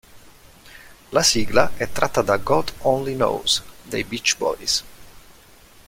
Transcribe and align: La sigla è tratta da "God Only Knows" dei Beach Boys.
La 1.11 1.21
sigla 1.21 1.73
è 1.77 1.87
tratta 1.91 2.23
da 2.23 2.37
"God 2.37 2.73
Only 2.79 3.13
Knows" 3.13 3.61
dei 3.83 4.03
Beach 4.03 4.35
Boys. 4.35 4.83